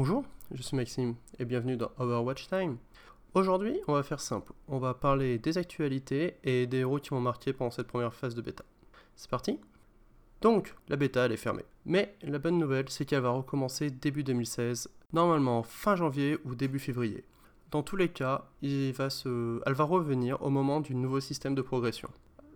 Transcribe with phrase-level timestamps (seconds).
[0.00, 0.22] Bonjour,
[0.52, 2.76] je suis Maxime et bienvenue dans Overwatch Time.
[3.34, 4.52] Aujourd'hui, on va faire simple.
[4.68, 8.36] On va parler des actualités et des héros qui m'ont marqué pendant cette première phase
[8.36, 8.62] de bêta.
[9.16, 9.58] C'est parti?
[10.40, 11.64] Donc, la bêta, elle est fermée.
[11.84, 16.78] Mais la bonne nouvelle, c'est qu'elle va recommencer début 2016, normalement fin janvier ou début
[16.78, 17.24] février.
[17.72, 22.08] Dans tous les cas, elle va revenir au moment du nouveau système de progression.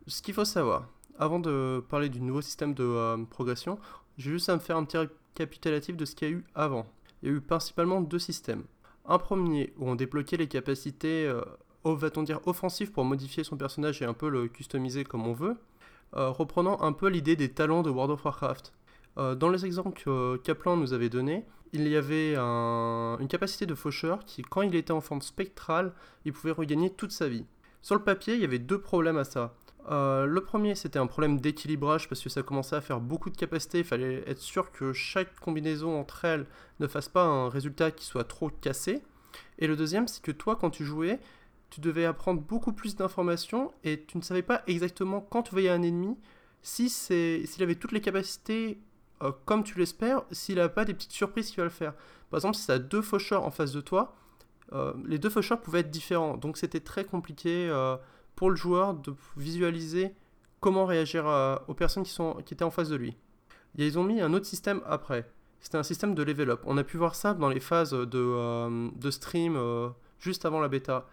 [0.06, 0.88] Ce qu'il faut savoir,
[1.18, 3.80] avant de parler du nouveau système de euh, progression,
[4.16, 6.86] j'ai juste à me faire un petit récapitulatif de ce qu'il y a eu avant.
[7.22, 8.64] Il y a eu principalement deux systèmes.
[9.06, 11.42] Un premier où on débloquait les capacités, euh,
[11.84, 15.56] va-t-on dire, offensives pour modifier son personnage et un peu le customiser comme on veut,
[16.16, 18.72] euh, reprenant un peu l'idée des talents de World of Warcraft.
[19.18, 23.74] Euh, dans les exemples que Kaplan nous avait donnés, il y avait une capacité de
[23.74, 25.94] faucheur qui, quand il était en forme spectrale,
[26.26, 27.46] il pouvait regagner toute sa vie.
[27.80, 29.54] Sur le papier, il y avait deux problèmes à ça.
[29.90, 33.36] Euh, le premier, c'était un problème d'équilibrage parce que ça commençait à faire beaucoup de
[33.36, 33.78] capacité.
[33.78, 36.46] Il fallait être sûr que chaque combinaison entre elles
[36.80, 39.02] ne fasse pas un résultat qui soit trop cassé.
[39.58, 41.18] Et le deuxième, c'est que toi, quand tu jouais,
[41.70, 45.70] tu devais apprendre beaucoup plus d'informations et tu ne savais pas exactement quand tu voyais
[45.70, 46.16] un ennemi
[46.62, 48.78] si s'il avait toutes les capacités
[49.22, 51.94] euh, comme tu l'espères, s'il n'a pas des petites surprises qui va le faire.
[52.30, 54.14] Par exemple, si tu as deux faucheurs en face de toi,
[54.72, 56.36] euh, les deux faucheurs pouvaient être différents.
[56.36, 57.68] Donc c'était très compliqué
[58.42, 60.16] pour le joueur de visualiser
[60.58, 61.26] comment réagir
[61.68, 63.16] aux personnes qui, sont, qui étaient en face de lui.
[63.78, 65.30] Et ils ont mis un autre système après.
[65.60, 66.60] C'était un système de level up.
[66.64, 70.58] On a pu voir ça dans les phases de, euh, de stream euh, juste avant
[70.58, 71.06] la bêta.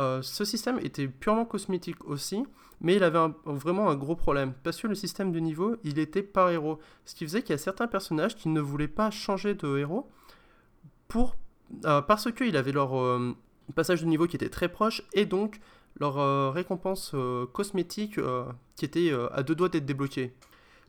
[0.00, 2.44] Euh, ce système était purement cosmétique aussi,
[2.80, 4.52] mais il avait vraiment un gros problème.
[4.64, 6.80] Parce que le système de niveau, il était par héros.
[7.04, 10.10] Ce qui faisait qu'il y a certains personnages qui ne voulaient pas changer de héros
[11.06, 11.36] pour,
[11.82, 12.90] parce qu'il avait leur
[13.76, 15.60] passage de niveau qui était très proche, et donc
[15.96, 18.44] leur euh, récompense euh, cosmétique euh,
[18.76, 20.34] qui était à deux doigts d'être débloquée.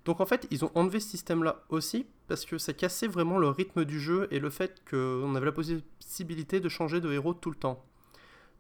[0.06, 3.50] Donc en fait, ils ont enlevé ce système-là aussi parce que ça cassait vraiment le
[3.50, 7.50] rythme du jeu et le fait qu'on avait la possibilité de changer de héros tout
[7.50, 7.84] le temps.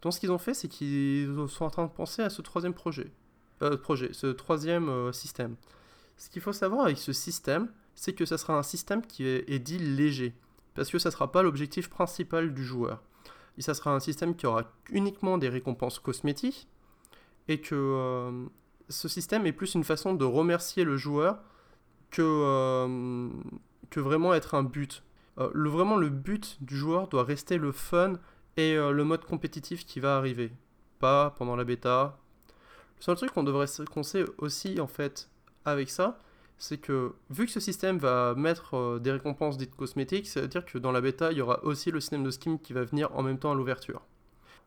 [0.01, 2.73] Donc ce qu'ils ont fait, c'est qu'ils sont en train de penser à ce troisième
[2.73, 3.11] projet,
[3.83, 5.55] projet ce troisième système.
[6.17, 9.49] Ce qu'il faut savoir avec ce système, c'est que ça sera un système qui est,
[9.49, 10.33] est dit léger,
[10.73, 13.03] parce que ça ne sera pas l'objectif principal du joueur
[13.57, 16.67] et ça sera un système qui aura uniquement des récompenses cosmétiques,
[17.47, 18.45] et que euh,
[18.89, 21.39] ce système est plus une façon de remercier le joueur
[22.11, 23.29] que, euh,
[23.89, 25.03] que vraiment être un but.
[25.37, 28.13] Euh, le, vraiment le but du joueur doit rester le fun
[28.57, 30.49] et le mode compétitif qui va arriver,
[30.99, 32.17] pas pendant la bêta.
[32.97, 35.29] Le seul truc qu'on devrait qu'on sait aussi en fait
[35.65, 36.21] avec ça,
[36.57, 40.47] c'est que vu que ce système va mettre euh, des récompenses dites cosmétiques, ça veut
[40.47, 42.83] dire que dans la bêta, il y aura aussi le système de skin qui va
[42.83, 44.01] venir en même temps à l'ouverture.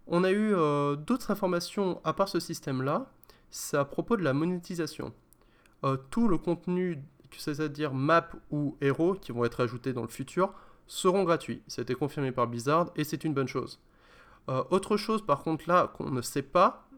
[0.07, 3.11] On a eu euh, d'autres informations à part ce système-là,
[3.51, 5.13] c'est à propos de la monétisation.
[5.85, 7.03] Euh, tout le contenu,
[7.37, 10.53] c'est-à-dire map ou héros qui vont être ajoutés dans le futur,
[10.87, 11.63] seront gratuits.
[11.69, 13.81] Ça a été confirmé par Blizzard et c'est une bonne chose.
[14.71, 16.89] autre chose par contre là qu'on ne sait pas,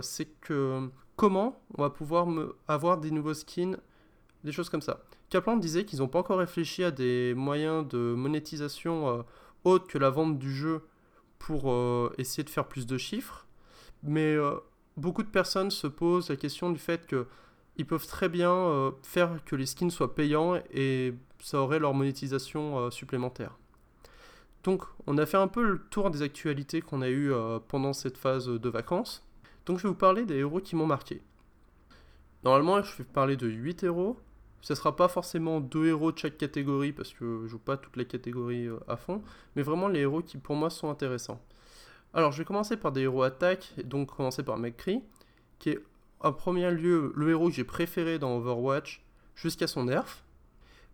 [0.00, 2.28] c'est que comment on va pouvoir
[2.68, 3.76] avoir des nouveaux skins
[4.44, 5.00] des choses comme ça.
[5.30, 9.22] Kaplan disait qu'ils n'ont pas encore réfléchi à des moyens de monétisation euh,
[9.64, 10.82] autres que la vente du jeu
[11.38, 13.46] pour euh, essayer de faire plus de chiffres,
[14.02, 14.56] mais euh,
[14.96, 17.26] beaucoup de personnes se posent la question du fait que
[17.76, 22.90] ils peuvent très bien faire que les skins soient payants et ça aurait leur monétisation
[22.90, 23.56] supplémentaire.
[24.62, 27.32] Donc on a fait un peu le tour des actualités qu'on a eues
[27.68, 29.26] pendant cette phase de vacances.
[29.64, 31.22] Donc je vais vous parler des héros qui m'ont marqué.
[32.44, 34.20] Normalement je vais parler de 8 héros,
[34.62, 37.96] ce sera pas forcément deux héros de chaque catégorie parce que je joue pas toutes
[37.96, 39.22] les catégories euh, à fond,
[39.56, 41.40] mais vraiment les héros qui pour moi sont intéressants.
[42.14, 45.02] Alors je vais commencer par des héros attaque, donc commencer par McCree,
[45.58, 45.80] qui est
[46.20, 49.02] en premier lieu le héros que j'ai préféré dans Overwatch
[49.34, 50.22] jusqu'à son nerf.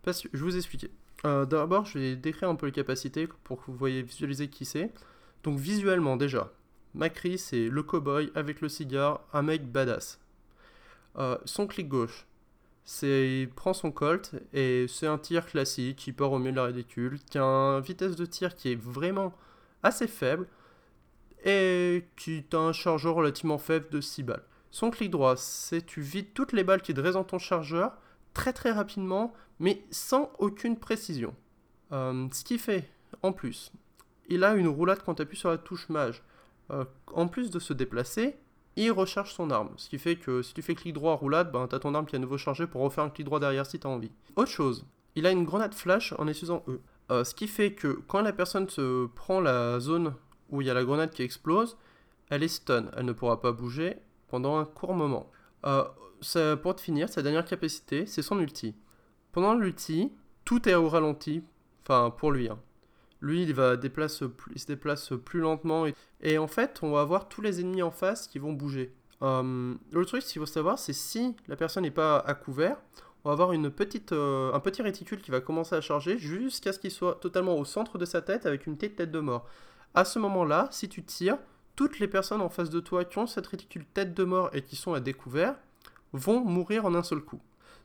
[0.01, 0.89] Parce je vous expliquer.
[1.25, 4.65] Euh, d'abord, je vais décrire un peu les capacités pour que vous voyez visualiser qui
[4.65, 4.91] c'est.
[5.43, 6.51] Donc visuellement déjà,
[6.95, 10.19] McCree c'est le cowboy avec le cigare, un mec badass.
[11.17, 12.25] Euh, son clic gauche,
[12.91, 16.55] c'est il prend son Colt et c'est un tir classique qui part au milieu de
[16.55, 19.31] la ridicule, qui a une vitesse de tir qui est vraiment
[19.83, 20.47] assez faible
[21.45, 24.43] et qui a un chargeur relativement faible de 6 balles.
[24.71, 27.95] Son clic droit, c'est tu vides toutes les balles qui te dans ton chargeur
[28.33, 31.35] très très rapidement, mais sans aucune précision.
[31.91, 32.89] Euh, ce qui fait,
[33.21, 33.71] en plus,
[34.29, 36.23] il a une roulade quand tu appuies sur la touche mage.
[36.71, 38.39] Euh, en plus de se déplacer,
[38.75, 39.71] il recharge son arme.
[39.77, 42.05] Ce qui fait que si tu fais clic droit roulade, ben, tu as ton arme
[42.05, 44.11] qui est à nouveau chargée pour refaire un clic droit derrière si tu as envie.
[44.35, 44.85] Autre chose,
[45.15, 46.79] il a une grenade flash en utilisant E.
[47.11, 50.13] Euh, ce qui fait que quand la personne se prend la zone
[50.49, 51.77] où il y a la grenade qui explose,
[52.29, 55.31] elle est stun, elle ne pourra pas bouger pendant un court moment.
[55.65, 55.83] Euh,
[56.21, 58.75] ça, pour te finir, sa dernière capacité, c'est son ulti.
[59.31, 60.11] Pendant l'ulti,
[60.45, 61.43] tout est au ralenti,
[61.83, 62.49] enfin pour lui.
[62.49, 62.59] Hein.
[63.21, 65.85] Lui, il, va déplace, se déplace plus lentement.
[66.21, 68.93] Et, en fait, on va avoir tous les ennemis en face qui vont bouger.
[69.21, 72.77] Euh, le truc qu'il faut savoir, c'est si la personne n'est pas à couvert,
[73.23, 76.91] on va avoir euh, un petit réticule qui va commencer à charger jusqu'à ce qu'il
[76.91, 79.45] soit totalement au centre de sa tête avec une tête de mort.
[79.93, 81.37] À ce moment-là, si tu tires,
[81.75, 84.61] toutes les personnes en face de toi qui ont cette réticule tête de mort et
[84.61, 85.55] qui sont à découvert
[86.13, 87.41] vont mourir en un seul coup.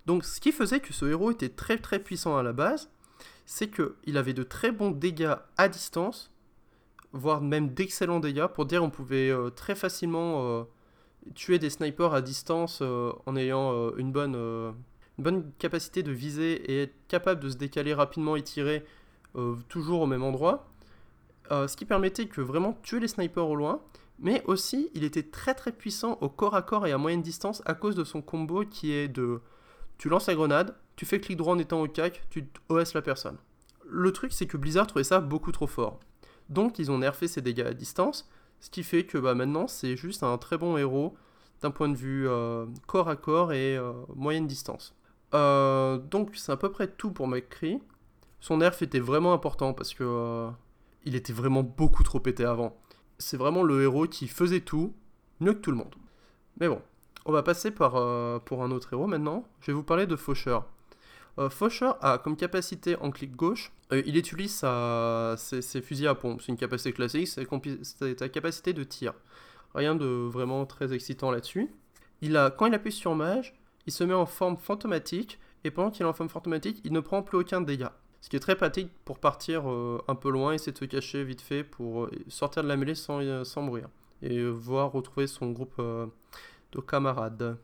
[0.07, 2.91] Donc ce qui faisait que ce héros était très très puissant à la base,
[3.47, 6.33] c'est qu'il avait de très bons dégâts à distance,
[7.13, 8.47] voire même d'excellents dégâts.
[8.47, 10.65] Pour dire, on pouvait euh, très facilement euh,
[11.35, 16.95] tuer des snipers à distance euh, en ayant une, bonne, capacité de viser et être
[17.09, 18.85] capable de se décaler rapidement et tirer
[19.69, 20.69] toujours au même endroit.
[21.51, 23.81] ce qui permettait que vraiment tuer les snipers au loin,
[24.21, 27.61] mais aussi il était très très puissant au corps à corps et à moyenne distance
[27.67, 29.41] à cause de son combo qui est de
[29.99, 33.03] tu lances la grenade, tu fais clic droit en étant au cac, tu OS la
[33.03, 33.37] personne.
[33.87, 36.01] Le truc, c'est que Blizzard trouvait ça beaucoup trop fort.
[36.49, 38.29] Donc, ils ont nerfé ses dégâts à distance,
[38.61, 41.15] ce qui fait que bah, maintenant, c'est juste un très bon héros
[41.63, 44.95] d'un point de vue euh, corps à corps et euh, moyenne distance.
[45.35, 47.81] Euh, donc, c'est à peu près tout pour McCree.
[48.41, 50.49] Son nerf était vraiment important parce que
[51.07, 52.77] il était vraiment beaucoup trop pété avant.
[53.19, 54.95] C'est vraiment le héros qui faisait tout
[55.41, 55.95] mieux que tout le monde.
[56.61, 56.81] Mais bon,
[57.25, 57.93] on va passer par,
[58.43, 59.45] pour un autre héros maintenant.
[59.61, 60.67] Je vais vous parler de Faucheur.
[61.39, 64.65] Euh, Faucheur a comme capacité en clic gauche, euh, il utilise
[65.37, 66.41] ses, fusils à pompe.
[66.43, 69.15] C'est une capacité classique, c'est sa capacité de tir.
[69.75, 71.71] Rien de vraiment très excitant là-dessus.
[72.21, 73.55] Il a, quand il appuie sur mage,
[73.87, 77.01] il se met en forme fantomatique, et pendant qu'il est en forme fantomatique, il ne
[77.01, 77.93] prend plus aucun dégât.
[78.21, 81.43] Ce qui est très pratique pour partir un peu loin, essayer de se cacher vite
[81.43, 83.89] fait pour sortir de la mêlée sans, sans mourir.
[84.23, 87.59] Et voir retrouver son groupe de camarades.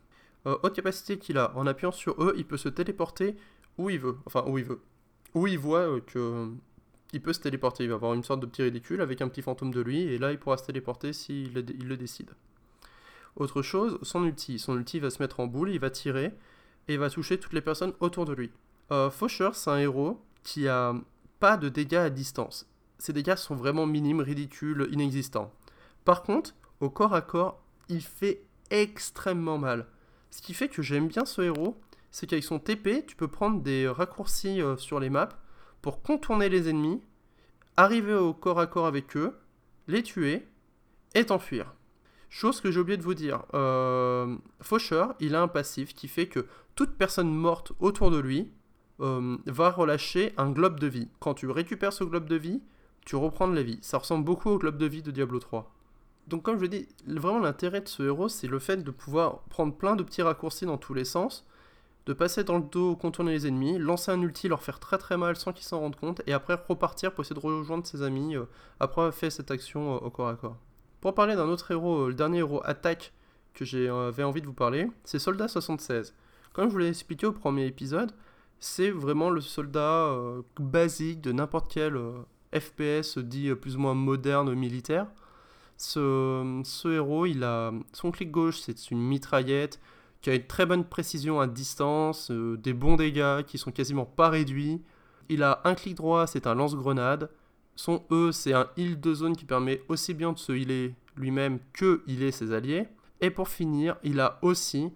[0.46, 3.36] Euh, autre capacité qu'il a, en appuyant sur eux, il peut se téléporter
[3.80, 4.16] où il veut.
[4.26, 4.80] Enfin, où il veut.
[5.34, 6.46] Où il voit euh, que euh,
[7.12, 7.84] il peut se téléporter.
[7.84, 10.18] Il va avoir une sorte de petit ridicule avec un petit fantôme de lui, et
[10.18, 12.30] là, il pourra se téléporter s'il il le décide.
[13.36, 14.58] Autre chose, son ulti.
[14.58, 16.32] Son ulti va se mettre en boule, il va tirer,
[16.88, 18.50] et va toucher toutes les personnes autour de lui.
[18.92, 20.94] Euh, Faucheur, c'est un héros qui a
[21.38, 22.68] pas de dégâts à distance.
[22.98, 25.52] Ses dégâts sont vraiment minimes, ridicules, inexistants.
[26.04, 29.86] Par contre, au corps à corps, il fait extrêmement mal.
[30.30, 31.80] Ce qui fait que j'aime bien ce héros,
[32.10, 35.28] c'est qu'avec son TP, tu peux prendre des raccourcis euh, sur les maps
[35.82, 37.00] pour contourner les ennemis,
[37.76, 39.38] arriver au corps à corps avec eux,
[39.88, 40.46] les tuer
[41.14, 41.74] et t'enfuir.
[42.28, 46.26] Chose que j'ai oublié de vous dire, euh, Faucheur, il a un passif qui fait
[46.26, 46.46] que
[46.76, 48.52] toute personne morte autour de lui
[49.00, 51.08] euh, va relâcher un globe de vie.
[51.18, 52.62] Quand tu récupères ce globe de vie,
[53.04, 53.78] tu reprends de la vie.
[53.82, 55.74] Ça ressemble beaucoup au globe de vie de Diablo 3
[56.30, 59.74] donc comme je dis, vraiment l'intérêt de ce héros, c'est le fait de pouvoir prendre
[59.74, 61.44] plein de petits raccourcis dans tous les sens,
[62.06, 65.16] de passer dans le dos, contourner les ennemis, lancer un ulti, leur faire très très
[65.16, 68.36] mal sans qu'ils s'en rendent compte, et après repartir pour essayer de rejoindre ses amis
[68.36, 68.44] euh,
[68.80, 70.56] après avoir fait cette action euh, au corps à corps.
[71.00, 73.12] Pour parler d'un autre héros, euh, le dernier héros attaque
[73.54, 76.14] que j'avais envie de vous parler, c'est Soldat 76.
[76.52, 78.12] Comme je vous l'ai expliqué au premier épisode,
[78.58, 80.14] c'est vraiment le soldat
[80.58, 81.98] basique de n'importe quel
[82.54, 85.06] FPS dit plus ou moins moderne militaire
[85.80, 89.80] ce, héros, il a son clic gauche, c'est une mitraillette
[90.20, 94.04] qui a une très bonne précision à distance, euh, des bons dégâts qui sont quasiment
[94.04, 94.82] pas réduits.
[95.28, 97.30] Il a un clic droit, c'est un lance-grenade.
[97.76, 101.58] Son E, c'est un heal de zone qui permet aussi bien de se healer lui-même
[101.72, 102.88] que healer ses alliés.
[103.20, 104.90] Et pour finir, il a aussi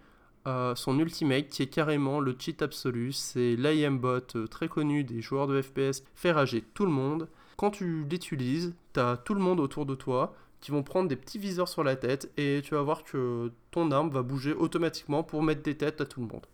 [0.47, 3.13] euh, son ultimate qui est carrément le cheat absolu.
[3.13, 7.29] C'est l'IM-bot euh, très connu des joueurs de FPS, fait rager tout le monde.
[7.57, 11.17] Quand tu l'utilises, tu as tout le monde autour de toi qui vont prendre des
[11.17, 15.23] petits viseurs sur la tête et tu vas voir que ton arme va bouger automatiquement
[15.23, 16.47] pour mettre des têtes à tout le monde.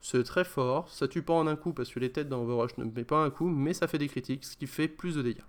[0.00, 2.76] C'est très fort, ça tue pas en un coup parce que les têtes dans Overwatch
[2.76, 5.22] ne mettent pas un coup, mais ça fait des critiques, ce qui fait plus de
[5.22, 5.44] dégâts.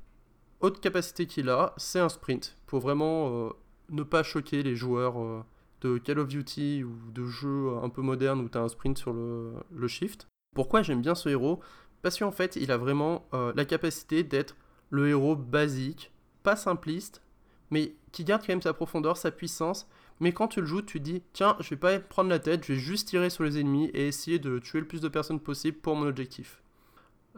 [0.60, 3.50] Autre capacité qu'il a, c'est un sprint, pour vraiment euh,
[3.90, 5.44] ne pas choquer les joueurs euh,
[5.82, 9.00] de Call of Duty ou de jeux un peu modernes où tu as un sprint
[9.00, 10.28] sur le, shift.
[10.54, 11.62] Pourquoi j'aime bien ce héros?
[12.04, 14.56] Parce qu'en fait, il a vraiment euh, la capacité d'être
[14.92, 16.12] le héros basique,
[16.44, 17.24] pas simpliste,
[17.72, 19.88] mais qui garde quand même sa profondeur, sa puissance.
[20.20, 22.74] Mais quand tu le joues, tu dis tiens, je vais pas prendre la tête, je
[22.74, 25.78] vais juste tirer sur les ennemis et essayer de tuer le plus de personnes possible
[25.78, 26.62] pour mon objectif.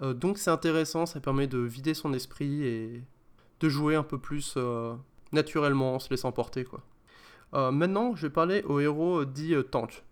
[0.01, 3.03] Euh, donc c'est intéressant, ça permet de vider son esprit et
[3.59, 4.95] de jouer un peu plus euh,
[5.33, 6.81] naturellement en se laissant porter quoi.
[7.55, 10.03] Euh, maintenant, je vais parler au héros dit tank.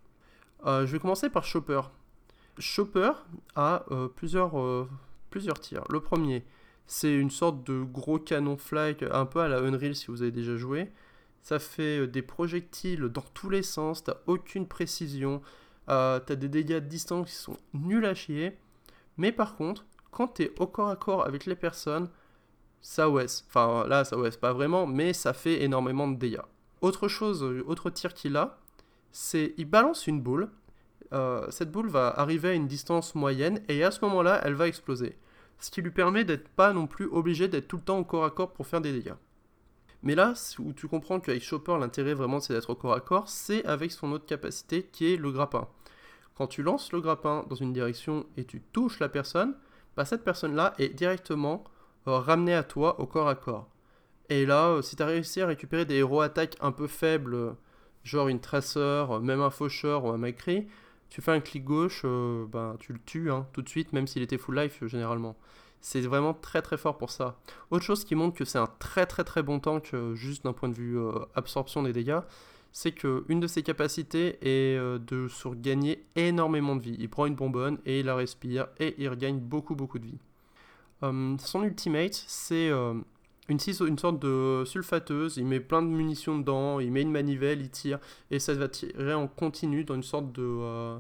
[0.66, 1.82] je vais commencer par Chopper.
[2.58, 3.12] Chopper
[3.56, 4.88] a plusieurs,
[5.30, 5.84] plusieurs tirs.
[5.90, 6.44] Le premier,
[6.88, 10.32] c'est une sorte de gros canon flag, un peu à la Unreal si vous avez
[10.32, 10.89] déjà joué.
[11.41, 15.41] Ça fait euh, des projectiles dans tous les sens, t'as aucune précision,
[15.89, 18.58] euh, t'as des dégâts de distance qui sont nuls à chier.
[19.17, 22.10] Mais par contre, quand t'es au corps à corps avec les personnes,
[22.82, 23.46] ça OS.
[23.48, 26.41] Enfin là, ça OS pas vraiment, mais ça fait énormément de dégâts.
[26.82, 28.60] Autre chose, autre tir qu'il a,
[29.12, 30.50] c'est il balance une boule.
[31.13, 34.67] Euh, cette boule va arriver à une distance moyenne et à ce moment-là, elle va
[34.67, 35.17] exploser.
[35.60, 38.26] Ce qui lui permet d'être pas non plus obligé d'être tout le temps au corps
[38.26, 39.16] à corps pour faire des dégâts.
[40.04, 43.30] Mais là, où tu comprends qu'avec Chopper, l'intérêt vraiment c'est d'être au corps à corps,
[43.30, 45.68] c'est avec son autre capacité qui est le grappin.
[46.38, 49.56] Quand tu lances le grappin dans une direction et tu touches la personne,
[49.96, 51.64] bah, cette personne-là est directement
[52.08, 53.68] euh, ramenée à toi au corps à corps.
[54.30, 57.56] Et là, euh, si tu as réussi à récupérer des héros attaques un peu faibles,
[58.04, 60.68] genre une traceur, même un faucheur ou un macri,
[61.10, 64.08] tu fais un clic gauche, euh, ben, tu le tues hein, tout de suite, même
[64.08, 65.36] s'il était full life généralement.
[65.80, 67.38] C'est vraiment très très fort pour ça.
[67.72, 70.70] Autre chose qui montre que c'est un très très très bon tank, juste d'un point
[70.70, 70.98] de vue
[71.36, 72.20] absorption des dégâts,
[72.72, 76.96] c'est qu'une de ses capacités est de surgagner énormément de vie.
[76.98, 80.18] Il prend une bonbonne et il la respire et il regagne beaucoup beaucoup de vie.
[81.02, 82.72] son ultimate, c'est
[83.50, 87.70] une, sorte de sulfateuse, il met plein de munitions dedans, il met une manivelle, il
[87.70, 88.00] tire,
[88.30, 90.98] et ça va tirer en continu dans une sorte de, euh,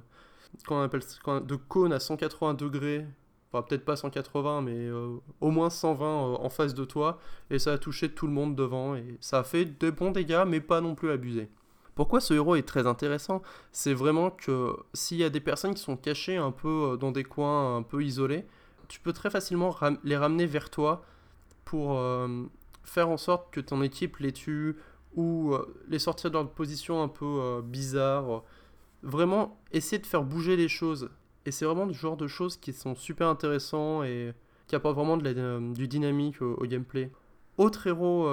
[0.69, 1.01] appelle,
[1.45, 3.05] de cône à 180 degrés,
[3.51, 7.59] enfin peut-être pas 180, mais euh, au moins 120 euh, en face de toi, et
[7.59, 10.61] ça a touché tout le monde devant, et ça a fait de bons dégâts, mais
[10.61, 11.49] pas non plus abusé.
[11.95, 13.41] Pourquoi ce héros est très intéressant?
[13.71, 17.23] C'est vraiment que s'il y a des personnes qui sont cachées un peu dans des
[17.23, 18.45] coins un peu isolés,
[18.87, 21.03] tu peux très facilement les ramener vers toi
[21.67, 22.45] pour euh,
[22.85, 24.77] faire en sorte que ton équipe les tue
[25.15, 28.43] ou euh, les sortir de leur position un peu euh, bizarre.
[29.03, 31.09] Vraiment essayer de faire bouger les choses.
[31.45, 34.33] Et c'est vraiment le genre de choses qui sont super intéressants et
[34.67, 37.11] qui apportent vraiment de du dynamique au, gameplay.
[37.57, 38.27] Autre héros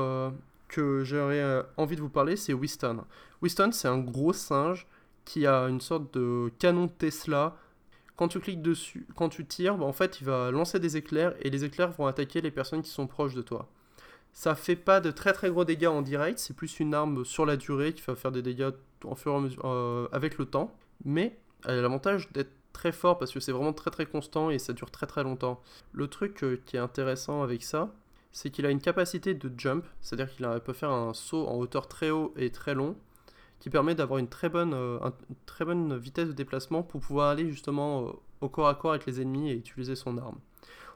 [0.68, 3.04] que j'aurais envie de vous parler, c'est Winston.
[3.40, 4.88] Winston, c'est un gros singe
[5.24, 7.56] qui a une sorte de canon Tesla
[8.16, 11.34] quand tu cliques dessus, quand tu tires, bah, en fait, il va lancer des éclairs
[11.40, 13.68] et les éclairs vont attaquer les personnes qui sont proches de toi.
[14.32, 17.46] Ça fait pas de très très gros dégâts en direct, c'est plus une arme sur
[17.46, 18.70] la durée qui va faire des dégâts
[19.04, 23.72] euh, avec le temps, mais elle a l'avantage d'être très fort parce que c'est vraiment
[23.72, 25.62] très très constant et ça dure très très longtemps.
[25.92, 27.94] Le truc euh, qui est intéressant avec ça,
[28.32, 31.86] c'est qu'il a une capacité de jump, c'est-à-dire qu'il peut faire un saut en hauteur
[31.86, 32.96] très haut et très long,
[33.64, 34.98] qui permet d'avoir une très bonne, euh,
[35.46, 39.06] très bonne vitesse de déplacement pour pouvoir aller justement euh, au corps à corps avec
[39.06, 40.36] les ennemis et utiliser son arme.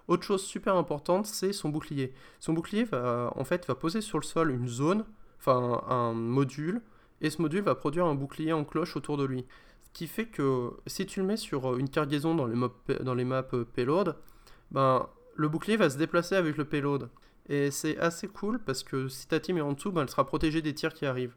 [0.06, 2.12] Autre chose super importante, c'est son bouclier.
[2.40, 5.06] Son bouclier va en fait va poser sur le sol une zone,
[5.38, 6.82] enfin un, module,
[7.22, 9.46] et ce module va produire un bouclier en cloche autour de lui.
[9.84, 12.54] Ce qui fait que si tu le mets sur euh, une cargaison dans les,
[13.00, 14.14] dans les maps payload,
[14.72, 17.08] ben, le bouclier va se déplacer avec le payload.
[17.48, 20.26] Et c'est assez cool parce que si ta team est en dessous, ben, elle sera
[20.26, 21.34] protégée des tirs qui arrivent.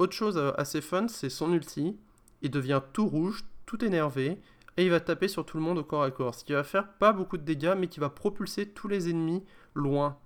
[0.00, 1.94] Autre chose euh, assez fun, c'est son ulti.
[2.40, 4.40] Il devient tout rouge, tout énervé,
[4.78, 6.34] et il va taper sur tout le monde au corps à corps.
[6.34, 9.44] Ce qui va faire pas beaucoup de dégâts, mais qui va propulser tous les ennemis
[9.74, 10.16] loin.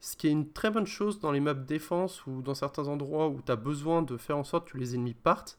[0.00, 3.28] Ce qui est une très bonne chose dans les maps défense ou dans certains endroits
[3.28, 5.58] où tu as besoin de faire en sorte que les ennemis partent,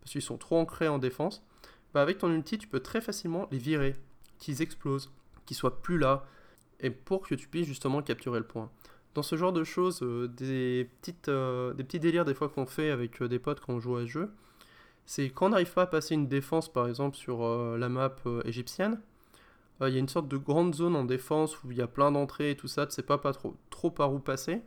[0.00, 1.44] parce qu'ils sont trop ancrés en défense.
[1.92, 3.96] Bah avec ton ulti, tu peux très facilement les virer,
[4.38, 5.12] qu'ils explosent,
[5.44, 6.24] qu'ils soient plus là,
[6.78, 8.70] et pour que tu puisses justement capturer le point
[9.14, 12.66] dans ce genre de choses, euh, des, petites, euh, des petits délires des fois qu'on
[12.66, 14.30] fait avec euh, des potes quand on joue à ce jeu,
[15.06, 17.42] c'est quand on n'arrive pas à passer une défense par exemple sur
[17.76, 18.14] la map
[18.44, 19.00] égyptienne,
[19.80, 22.12] il y a une sorte de grande zone en défense où il y a plein
[22.12, 24.62] d'entrées et tout ça, tu sais pas, pas trop, trop par où passer.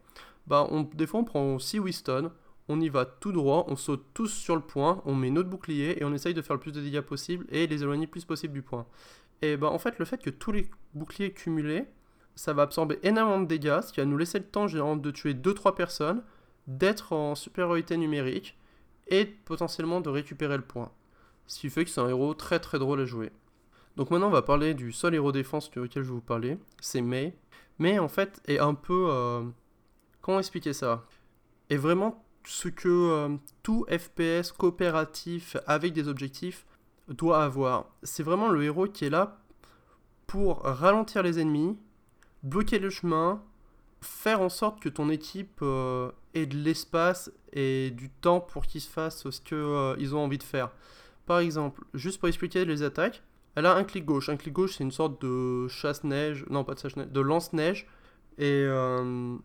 [0.47, 2.31] Bah on, des fois on prend 6 Winston,
[2.67, 6.01] on y va tout droit, on saute tous sur le point, on met notre bouclier
[6.01, 8.25] et on essaye de faire le plus de dégâts possible et les éloigner le plus
[8.25, 8.85] possible du point.
[9.41, 11.85] Et bah en fait le fait que tous les boucliers cumulés,
[12.35, 15.11] ça va absorber énormément de dégâts, ce qui va nous laisser le temps généralement de
[15.11, 16.23] tuer 2-3 personnes,
[16.67, 18.57] d'être en supériorité numérique
[19.07, 20.91] et potentiellement de récupérer le point.
[21.47, 23.31] Ce qui fait que c'est un héros très très drôle à jouer.
[23.95, 27.01] Donc maintenant on va parler du seul héros défense duquel je vais vous parler, c'est
[27.01, 27.35] Mei.
[27.79, 29.07] Mei en fait est un peu...
[29.09, 29.43] Euh,
[30.21, 31.05] comment expliquer ça?
[31.69, 36.65] Est vraiment ce que euh, tout FPS coopératif avec des objectifs
[37.07, 37.89] doit avoir.
[38.03, 39.39] C'est vraiment le héros qui est là
[40.27, 41.77] pour ralentir les ennemis,
[42.43, 43.41] bloquer le chemin,
[44.01, 48.81] faire en sorte que ton équipe euh, ait de l'espace et du temps pour qu'ils
[48.81, 50.71] se fassent ce qu'ils euh, ont envie de faire.
[51.25, 53.23] Par exemple, juste pour expliquer les attaques,
[53.55, 54.29] elle a un clic gauche.
[54.29, 57.87] Un clic gauche, c'est une sorte de chasse-neige, non pas de chasse-neige, de lance-neige.
[58.37, 59.37] Et euh,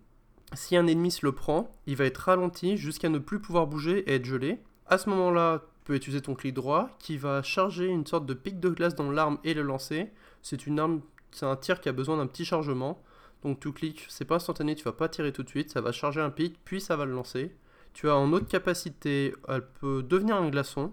[0.54, 3.98] si un ennemi se le prend, il va être ralenti jusqu'à ne plus pouvoir bouger
[4.10, 4.60] et être gelé.
[4.86, 8.34] À ce moment-là, tu peux utiliser ton clic droit qui va charger une sorte de
[8.34, 10.10] pic de glace dans l'arme et le lancer.
[10.42, 13.02] C'est une arme c'est un tir qui a besoin d'un petit chargement.
[13.42, 15.92] Donc tu cliques, c'est pas instantané, tu vas pas tirer tout de suite, ça va
[15.92, 17.54] charger un pic, puis ça va le lancer.
[17.92, 20.92] Tu as en autre capacité, elle peut devenir un glaçon.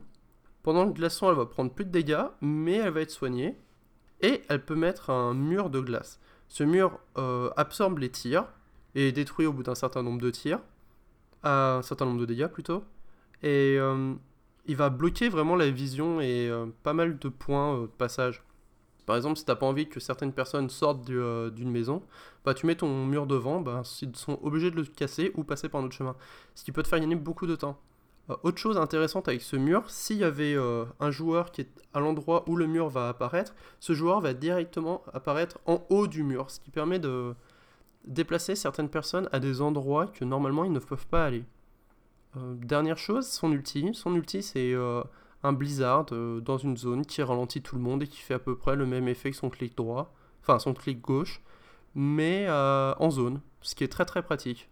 [0.63, 3.57] Pendant le glaçon, elle va prendre plus de dégâts, mais elle va être soignée.
[4.21, 6.19] Et elle peut mettre un mur de glace.
[6.47, 8.45] Ce mur euh, absorbe les tirs
[8.95, 10.61] et est détruit au bout d'un certain nombre de tirs,
[11.43, 12.83] un certain nombre de dégâts plutôt,
[13.43, 14.13] et euh,
[14.65, 18.41] il va bloquer vraiment la vision et euh, pas mal de points de passage.
[19.05, 22.01] Par exemple, si t'as pas envie que certaines personnes sortent d'une maison,
[22.43, 25.69] bah tu mets ton mur devant, bah, ils sont obligés de le casser ou passer
[25.69, 26.15] par un autre chemin.
[26.55, 27.79] Ce qui peut te faire gagner beaucoup de temps.
[28.29, 31.69] Euh, autre chose intéressante avec ce mur, s'il y avait euh, un joueur qui est
[31.93, 36.23] à l'endroit où le mur va apparaître, ce joueur va directement apparaître en haut du
[36.23, 37.35] mur, ce qui permet de
[38.05, 41.43] déplacer certaines personnes à des endroits que normalement ils ne peuvent pas aller.
[42.37, 43.91] Euh, dernière chose, son ulti.
[43.93, 44.73] Son ulti c'est
[45.45, 48.55] un blizzard dans une zone qui ralentit tout le monde et qui fait à peu
[48.57, 51.41] près le même effet que son clic droit, enfin son clic gauche,
[51.93, 54.69] mais en zone, ce qui est très très pratique.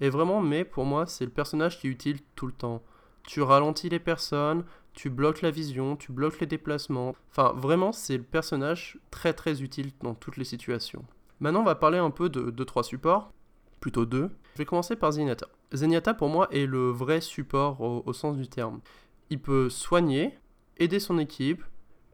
[0.00, 2.82] Et vraiment, mais pour moi, c'est le personnage qui est utile tout le temps.
[3.22, 7.14] Tu ralentis les personnes, tu bloques la vision, tu bloques les déplacements.
[7.30, 11.04] Enfin, vraiment, c'est le personnage très très utile dans toutes les situations.
[11.40, 13.32] Maintenant, on va parler un peu de 2-3 supports,
[13.80, 14.30] plutôt deux.
[14.54, 15.48] Je vais commencer par Zenyatta.
[15.72, 18.80] Zenyatta, pour moi, est le vrai support au sens du terme.
[19.30, 20.38] Il peut soigner,
[20.78, 21.62] aider son équipe,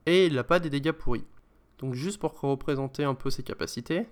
[0.06, 1.24] et il n'a pas des dégâts pourris.
[1.78, 4.06] Donc, juste pour représenter un peu ses capacités,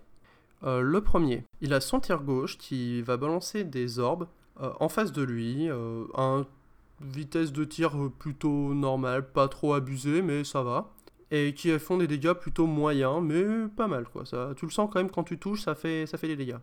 [0.65, 4.27] euh, le premier, il a son tir gauche qui va balancer des orbes
[4.61, 6.47] euh, en face de lui, euh, un
[7.01, 10.91] vitesse de tir plutôt normale, pas trop abusé, mais ça va.
[11.31, 14.27] Et qui font des dégâts plutôt moyens, mais pas mal quoi.
[14.27, 16.59] Ça, tu le sens quand même quand tu touches, ça ça fait des dégâts.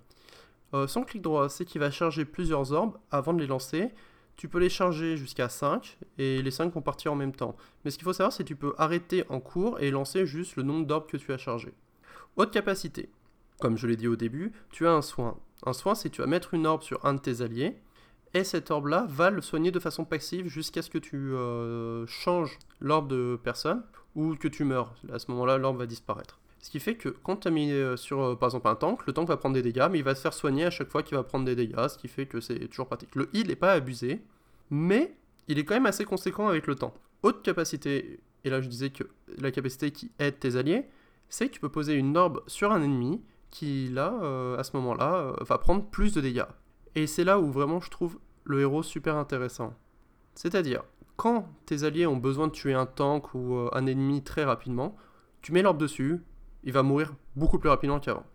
[0.88, 3.90] son clic droit, c'est qu'il va charger plusieurs orbes avant de les lancer.
[4.38, 7.56] Tu peux les charger jusqu'à 5 et les 5 vont partir en même temps.
[7.84, 10.56] Mais ce qu'il faut savoir, c'est que tu peux arrêter en cours et lancer juste
[10.56, 11.74] le nombre d'orbes que tu as chargé.
[12.38, 13.10] Haute capacité
[13.60, 15.38] comme je l'ai dit au début, tu as un soin.
[15.66, 17.78] Un soin, c'est tu vas mettre une orbe sur un de tes alliés,
[18.34, 22.60] et cette orbe-là va le soigner de façon passive jusqu'à ce que tu euh, changes
[22.80, 23.84] l'orbe de personne
[24.16, 24.94] ou que tu meurs.
[25.12, 26.40] À ce moment-là, l'orbe va disparaître.
[26.60, 29.06] Ce qui fait que quand tu as mis euh, sur, euh, par exemple, un tank,
[29.06, 31.04] le tank va prendre des dégâts, mais il va se faire soigner à chaque fois
[31.04, 33.16] qu'il va prendre des dégâts, ce qui fait que c'est toujours pratique.
[33.16, 34.22] Le heal n'est pas abusé,
[34.70, 35.16] mais
[35.48, 36.94] il est quand même assez conséquent avec le temps.
[37.24, 39.04] Haute capacité, et là je disais que
[39.38, 40.86] la capacité qui aide tes alliés,
[41.30, 44.76] c'est que tu peux poser une orbe sur un ennemi, qui là, euh, à ce
[44.76, 46.44] moment-là, va prendre plus de dégâts.
[46.96, 49.74] Et c'est là où vraiment je trouve le héros super intéressant.
[50.36, 50.84] C'est-à-dire,
[51.16, 54.96] quand tes alliés ont besoin de tuer un tank ou un ennemi très rapidement,
[55.42, 56.22] tu mets l'orbe dessus,
[56.68, 58.28] il va mourir beaucoup plus rapidement qu'avant.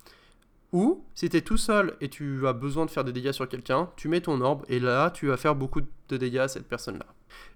[0.73, 3.49] Ou, si tu es tout seul et tu as besoin de faire des dégâts sur
[3.49, 6.67] quelqu'un, tu mets ton orbe et là, tu vas faire beaucoup de dégâts à cette
[6.67, 7.07] personne-là.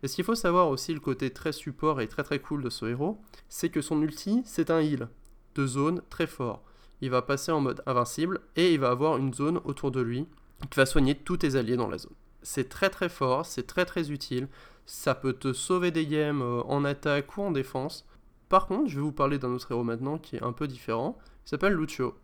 [0.04, 2.70] Et ce qu'il faut savoir aussi, le côté très support et très très cool de
[2.70, 5.08] ce héros, c'est que son ulti, c'est un heal
[5.56, 6.62] de zone très fort
[7.00, 10.26] il va passer en mode invincible et il va avoir une zone autour de lui
[10.70, 12.14] qui va soigner tous tes alliés dans la zone.
[12.42, 14.48] C'est très très fort, c'est très très utile,
[14.86, 18.06] ça peut te sauver des games euh, en attaque ou en défense.
[18.48, 21.18] Par contre, je vais vous parler d'un autre héros maintenant qui est un peu différent,
[21.44, 22.14] il s'appelle Lucio.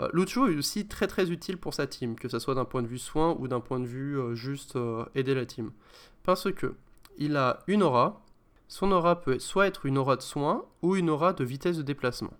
[0.00, 2.82] Euh, Lucio est aussi très très utile pour sa team, que ce soit d'un point
[2.82, 4.78] de vue soin ou d'un point de vue euh, juste
[5.14, 5.70] aider la team.
[6.22, 6.74] Parce que
[7.18, 8.22] il a une aura,
[8.68, 11.82] son aura peut soit être une aura de soin ou une aura de vitesse de
[11.82, 12.34] déplacement.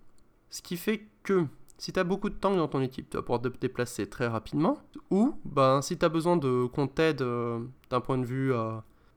[0.49, 1.45] Ce qui fait que
[1.77, 4.27] si tu as beaucoup de tanks dans ton équipe, tu vas pouvoir te déplacer très
[4.27, 4.77] rapidement.
[5.11, 8.53] Ou ben, si tu as besoin de qu'on t'aide euh, d'un point de vue.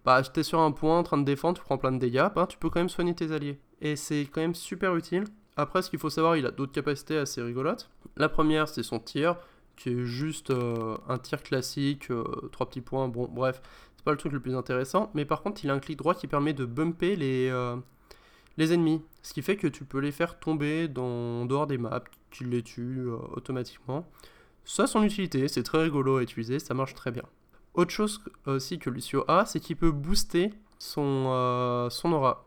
[0.07, 1.99] Euh, bah, tu es sur un point en train de défendre, tu prends plein de
[1.99, 3.59] dégâts, ben, tu peux quand même soigner tes alliés.
[3.81, 5.25] Et c'est quand même super utile.
[5.57, 7.91] Après, ce qu'il faut savoir, il a d'autres capacités assez rigolotes.
[8.17, 9.37] La première, c'est son tir,
[9.77, 12.09] qui est juste euh, un tir classique,
[12.53, 13.09] trois petits points.
[13.09, 13.61] Bon, bref,
[13.97, 15.11] c'est pas le truc le plus intéressant.
[15.15, 17.51] Mais par contre, il a un clic droit qui permet de bumper les
[18.61, 22.05] les ennemis, ce qui fait que tu peux les faire tomber dans, dehors des maps,
[22.31, 24.07] tu les tues euh, automatiquement.
[24.65, 27.25] Ça son utilité, c'est très rigolo à utiliser, ça marche très bien.
[27.75, 32.47] Autre chose aussi que Lucio a, c'est qu'il peut booster son, euh, aura.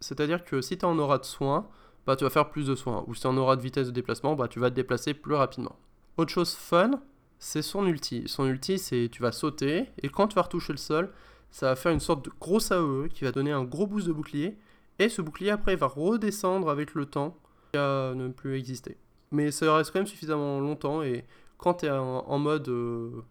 [0.00, 1.68] C'est-à-dire que si tu es en aura de soin,
[2.06, 3.04] bah, tu vas faire plus de soins.
[3.06, 5.14] Ou si tu es en aura de vitesse de déplacement, bah, tu vas te déplacer
[5.14, 5.76] plus rapidement.
[6.16, 7.00] Autre chose fun,
[7.38, 8.24] c'est son ulti.
[8.26, 11.12] Son ulti, c'est tu vas sauter, et quand tu vas retoucher le sol,
[11.50, 14.12] ça va faire une sorte de grosse AOE qui va donner un gros boost de
[14.12, 14.56] bouclier,
[14.98, 17.36] et ce bouclier après va redescendre avec le temps
[17.74, 18.96] à ne plus exister.
[19.32, 21.24] Mais ça reste quand même suffisamment longtemps et
[21.56, 23.22] quand tu es en, mode euh,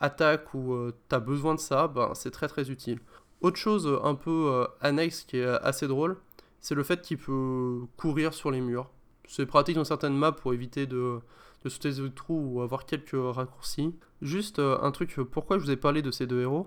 [0.00, 3.00] attaque ou euh, tu as besoin de ça, ben, c'est très très utile.
[3.40, 6.16] Autre chose euh, un peu annexe qui est assez drôle,
[6.60, 8.90] c'est le fait qu'il peut courir sur les murs.
[9.26, 11.20] C'est pratique dans certaines maps pour éviter de,
[11.64, 13.94] de sauter des trous ou avoir quelques raccourcis.
[14.22, 16.66] Juste un truc, pourquoi je vous ai parlé de ces deux héros?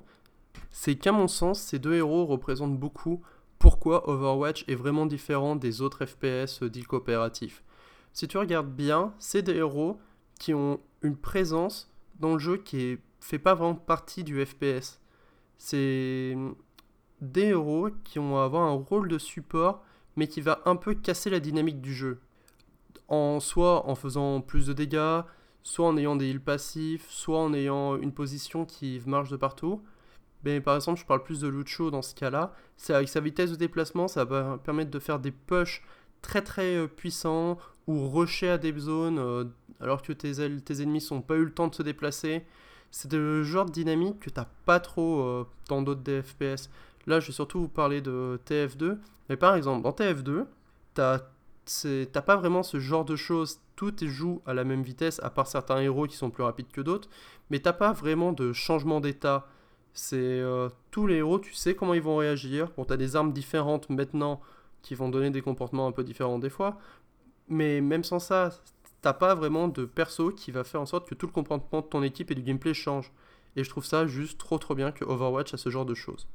[0.69, 3.21] C'est qu'à mon sens, ces deux héros représentent beaucoup
[3.61, 7.63] pourquoi Overwatch est vraiment différent des autres FPS dits coopératifs.
[8.11, 9.99] Si tu regardes bien, c'est des héros
[10.39, 14.99] qui ont une présence dans le jeu qui ne fait pas vraiment partie du FPS.
[15.57, 16.35] C'est
[17.21, 19.83] des héros qui vont avoir un rôle de support
[20.15, 22.19] mais qui va un peu casser la dynamique du jeu.
[23.07, 25.21] en soit en faisant plus de dégâts,
[25.63, 29.81] soit en ayant des heals passifs, soit en ayant une position qui marche de partout.
[30.43, 32.53] Mais par exemple, je parle plus de Lucho dans ce cas-là.
[32.77, 35.83] C'est avec sa vitesse de déplacement, ça va permettre de faire des pushs
[36.21, 37.57] très très euh, puissants
[37.87, 39.45] ou rusher à des zones euh,
[39.79, 42.45] alors que tes, tes ennemis n'ont pas eu le temps de se déplacer.
[42.91, 46.69] C'est le genre de dynamique que t'as pas trop euh, dans d'autres DFPS.
[47.07, 48.97] Là, je vais surtout vous parler de TF2.
[49.29, 50.45] Mais par exemple, dans TF2,
[50.93, 53.59] t'as pas vraiment ce genre de choses.
[53.77, 56.81] Tout joue à la même vitesse, à part certains héros qui sont plus rapides que
[56.81, 57.09] d'autres.
[57.49, 59.47] Mais t'as pas vraiment de changement d'état.
[59.93, 62.71] C'est euh, tous les héros, tu sais comment ils vont réagir.
[62.77, 64.41] Bon, t'as des armes différentes maintenant
[64.81, 66.77] qui vont donner des comportements un peu différents des fois.
[67.47, 68.51] Mais même sans ça,
[69.01, 71.87] t'as pas vraiment de perso qui va faire en sorte que tout le comportement de
[71.87, 73.11] ton équipe et du gameplay change.
[73.55, 76.27] Et je trouve ça juste trop trop bien que Overwatch a ce genre de choses.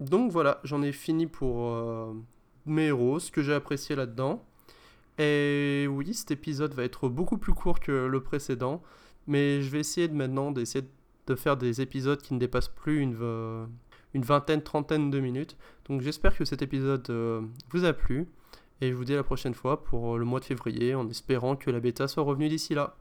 [0.00, 2.12] Donc voilà, j'en ai fini pour euh,
[2.66, 4.44] mes héros, ce que j'ai apprécié là-dedans.
[5.18, 8.82] Et oui, cet épisode va être beaucoup plus court que le précédent,
[9.26, 10.84] mais je vais essayer de maintenant d'essayer
[11.26, 13.16] de faire des épisodes qui ne dépassent plus une,
[14.14, 15.56] une vingtaine, trentaine de minutes.
[15.88, 18.28] Donc j'espère que cet épisode euh, vous a plu,
[18.80, 21.56] et je vous dis à la prochaine fois pour le mois de février, en espérant
[21.56, 22.98] que la bêta soit revenue d'ici là.